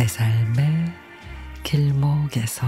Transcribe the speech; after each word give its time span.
내 0.00 0.06
삶의 0.06 0.66
길목에서. 1.62 2.66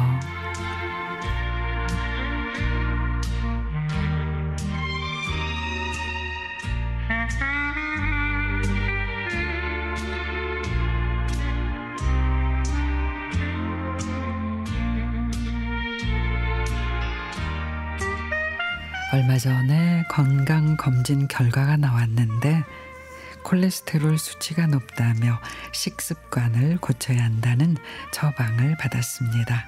얼마 19.15 19.39
전에 19.39 20.05
건강 20.11 20.77
검진 20.77 21.27
결과가 21.29 21.79
나왔는데 21.79 22.63
콜레스테롤 23.43 24.19
수치가 24.19 24.67
높다며 24.67 25.41
식습관을 25.73 26.79
고쳐야 26.79 27.25
한다는 27.25 27.77
처방을 28.13 28.77
받았습니다. 28.77 29.67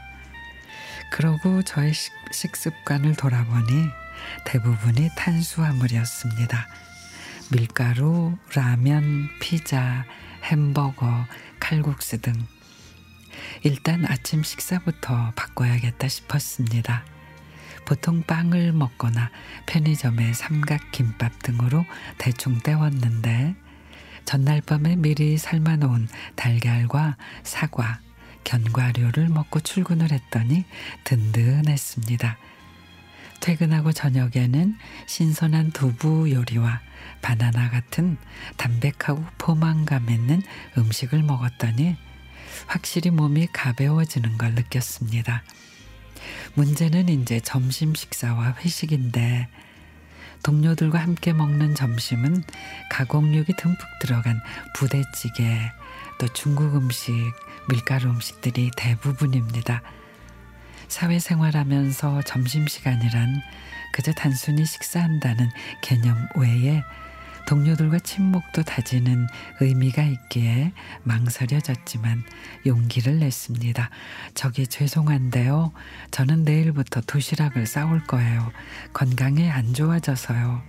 그러고 1.13 1.63
저의 1.63 1.93
식습관을 2.33 3.15
돌아보니 3.15 3.89
대부분이 4.47 5.11
탄수화물이었습니다. 5.17 6.69
밀가루, 7.53 8.37
라면, 8.55 9.29
피자, 9.41 10.05
햄버거, 10.43 11.27
칼국수 11.61 12.21
등 12.21 12.33
일단 13.63 14.05
아침 14.07 14.43
식사부터 14.43 15.33
바꿔야겠다 15.37 16.09
싶었습니다. 16.09 17.05
보통 17.85 18.23
빵을 18.23 18.73
먹거나 18.73 19.31
편의점의 19.67 20.35
삼각김밥 20.35 21.43
등으로 21.43 21.85
대충 22.19 22.59
때웠는데 22.61 23.55
전날 24.25 24.61
밤에 24.61 24.97
미리 24.97 25.37
삶아놓은 25.37 26.09
달걀과 26.37 27.17
사과, 27.43 28.01
견과류를 28.45 29.29
먹고 29.29 29.61
출근을 29.61 30.13
했더니 30.13 30.65
든든했습니다. 31.05 32.39
퇴근하고 33.41 33.93
저녁에는 33.93 34.77
신선한 35.07 35.73
두부 35.73 36.31
요리와 36.31 36.81
바나나 37.21 37.71
같은 37.71 38.17
담백하고 38.57 39.25
포만감 39.39 40.09
있는 40.09 40.43
음식을 40.79 41.23
먹었더니 41.23 41.97
확실히 42.67 43.11
몸이 43.11 43.49
가벼워지는 43.53 44.39
걸 44.39 44.55
느꼈습니다. 44.55 45.43
문제는 46.55 47.09
이제 47.09 47.41
점심 47.41 47.95
식사와 47.95 48.57
회식인데 48.61 49.49
동료들과 50.45 50.99
함께 51.01 51.33
먹는 51.33 51.75
점심은 51.75 52.45
가공육이 52.91 53.55
듬뿍 53.57 53.79
들어간 54.01 54.41
부대찌개, 54.75 55.73
또 56.19 56.29
중국 56.29 56.77
음식, 56.77 57.13
밀가루 57.69 58.11
음식들이 58.11 58.71
대부분입니다. 58.77 59.83
사회생활하면서 60.89 62.23
점심시간이란 62.23 63.41
그저 63.95 64.13
단순히 64.13 64.65
식사한다는 64.67 65.49
개념 65.83 66.17
외에 66.37 66.83
동료들과 67.47 67.99
친목도 67.99 68.63
다지는 68.63 69.27
의미가 69.61 70.03
있기에 70.03 70.73
망설여졌지만 71.03 72.23
용기를 72.67 73.19
냈습니다. 73.19 73.91
저기 74.35 74.67
죄송한데요. 74.67 75.73
저는 76.11 76.45
내일부터 76.45 77.01
도시락을 77.03 77.67
싸올 77.67 78.05
거예요. 78.05 78.51
건강에 78.93 79.51
안 79.51 79.75
좋아져서요. 79.75 80.63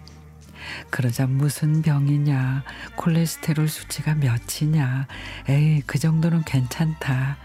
그러자 0.90 1.28
무슨 1.28 1.82
병이냐, 1.82 2.64
콜레스테롤 2.96 3.68
수치가 3.68 4.16
몇이냐, 4.16 5.08
에이, 5.48 5.84
그 5.86 6.00
정도는 6.00 6.44
괜찮다. 6.44 7.38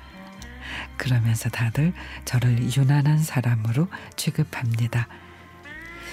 그러면서 0.97 1.49
다들 1.49 1.93
저를 2.25 2.59
유난한 2.77 3.19
사람으로 3.19 3.89
취급합니다. 4.17 5.09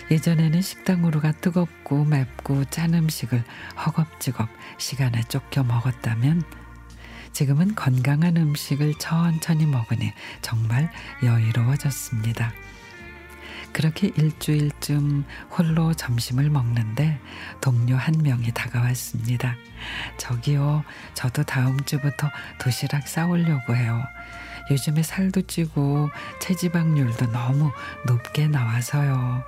예전에는 0.10 0.62
식당으로가 0.62 1.34
뜨겁고 1.34 2.06
맵고 2.06 2.66
짠 2.66 2.94
음식을 2.94 3.44
허겁지겁 3.86 4.48
시간에 4.78 5.22
쫓겨 5.24 5.64
먹었다면 5.64 6.44
지금은 7.34 7.76
건강한 7.76 8.38
음식을 8.38 8.96
천천히 9.00 9.66
먹으니 9.66 10.14
정말 10.42 10.90
여유로워졌습니다. 11.24 12.54
그렇게 13.74 14.12
일주일쯤 14.16 15.26
홀로 15.52 15.94
점심을 15.94 16.50
먹는데 16.50 17.20
동료 17.62 17.96
한 17.96 18.16
명이 18.24 18.54
다가왔습니다. 18.54 19.56
저기요, 20.18 20.84
저도 21.14 21.44
다음 21.44 21.80
주부터 21.84 22.32
도시락 22.60 23.08
싸오려고 23.08 23.76
해요. 23.76 24.02
요즘에 24.72 25.04
살도 25.04 25.44
찌고 25.44 26.10
체지방률도 26.40 27.32
너무 27.32 27.72
높게 28.08 28.48
나와서요. 28.48 29.44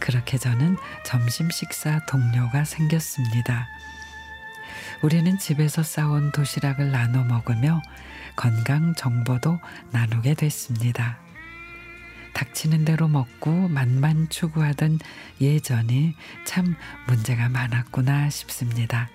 그렇게 0.00 0.38
저는 0.38 0.76
점심 1.04 1.50
식사 1.50 2.04
동료가 2.06 2.64
생겼습니다. 2.64 3.68
우리는 5.02 5.38
집에서 5.38 5.82
싸온 5.82 6.32
도시락을 6.32 6.90
나눠 6.90 7.22
먹으며 7.24 7.80
건강 8.36 8.94
정보도 8.94 9.60
나누게 9.92 10.34
됐습니다. 10.34 11.18
닥치는 12.32 12.84
대로 12.84 13.08
먹고 13.08 13.68
맛만 13.68 14.28
추구하던 14.28 14.98
예전이 15.40 16.14
참 16.44 16.74
문제가 17.06 17.48
많았구나 17.48 18.30
싶습니다. 18.30 19.08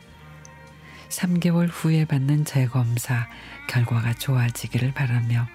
3개월 1.09 1.69
후에 1.71 2.05
받는 2.05 2.45
재검사 2.45 3.27
결과가 3.67 4.13
좋아지기를 4.13 4.93
바라며 4.93 5.47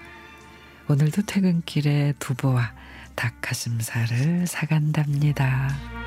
오늘도 0.87 1.23
퇴근길에 1.23 2.13
두부와 2.19 2.73
닭가슴살을 3.21 4.47
사간답니다. 4.47 6.00